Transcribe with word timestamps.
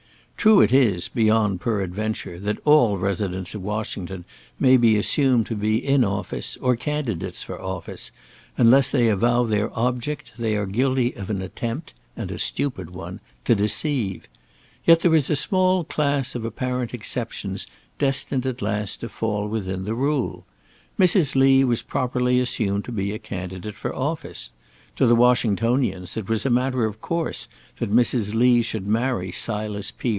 True 0.37 0.59
it 0.61 0.73
is, 0.73 1.07
beyond 1.07 1.61
peradventure, 1.61 2.39
that 2.39 2.57
all 2.65 2.97
residents 2.97 3.53
of 3.53 3.61
Washington 3.61 4.25
may 4.59 4.75
be 4.75 4.97
assumed 4.97 5.45
to 5.45 5.55
be 5.55 5.77
in 5.77 6.03
office 6.03 6.57
or 6.59 6.75
candidates 6.75 7.43
for 7.43 7.61
office; 7.61 8.09
unless 8.57 8.89
they 8.89 9.07
avow 9.07 9.43
their 9.43 9.69
object, 9.77 10.31
they 10.39 10.57
are 10.57 10.65
guilty 10.65 11.13
of 11.13 11.29
an 11.29 11.43
attempt 11.43 11.93
and 12.17 12.31
a 12.31 12.39
stupid 12.39 12.89
one 12.89 13.19
to 13.45 13.53
deceive; 13.53 14.27
yet 14.83 15.01
there 15.01 15.13
is 15.13 15.29
a 15.29 15.35
small 15.35 15.83
class 15.83 16.33
of 16.33 16.43
apparent 16.43 16.91
exceptions 16.91 17.67
destined 17.99 18.43
at 18.47 18.63
last 18.63 19.01
to 19.01 19.09
fall 19.09 19.47
within 19.47 19.83
the 19.85 19.93
rule. 19.93 20.43
Mrs. 20.97 21.35
Lee 21.35 21.63
was 21.63 21.83
properly 21.83 22.39
assumed 22.39 22.83
to 22.85 22.91
be 22.91 23.11
a 23.11 23.19
candidate 23.19 23.75
for 23.75 23.93
office. 23.95 24.49
To 24.95 25.05
the 25.05 25.13
Washingtonians 25.15 26.17
it 26.17 26.27
was 26.27 26.47
a 26.47 26.49
matter 26.49 26.85
of 26.85 26.99
course 26.99 27.47
that 27.77 27.93
Mrs. 27.93 28.33
Lee 28.33 28.63
should 28.63 28.87
marry 28.87 29.29
Silas 29.31 29.91
P. 29.91 30.09